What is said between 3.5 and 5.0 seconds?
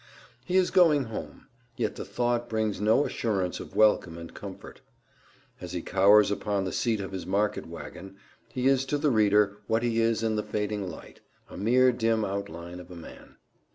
of welcome and comfort.